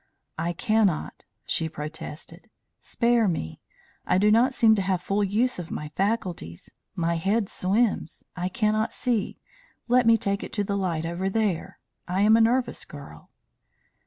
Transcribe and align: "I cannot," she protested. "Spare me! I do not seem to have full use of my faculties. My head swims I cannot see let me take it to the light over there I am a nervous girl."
"I 0.39 0.53
cannot," 0.53 1.25
she 1.45 1.69
protested. 1.69 2.49
"Spare 2.79 3.27
me! 3.27 3.61
I 4.03 4.17
do 4.17 4.31
not 4.31 4.51
seem 4.51 4.73
to 4.73 4.81
have 4.81 4.99
full 5.03 5.23
use 5.23 5.59
of 5.59 5.69
my 5.69 5.89
faculties. 5.89 6.73
My 6.95 7.17
head 7.17 7.47
swims 7.47 8.23
I 8.35 8.49
cannot 8.49 8.93
see 8.93 9.37
let 9.87 10.07
me 10.07 10.17
take 10.17 10.41
it 10.43 10.53
to 10.53 10.63
the 10.63 10.75
light 10.75 11.05
over 11.05 11.29
there 11.29 11.77
I 12.07 12.21
am 12.21 12.35
a 12.35 12.41
nervous 12.41 12.83
girl." 12.83 13.29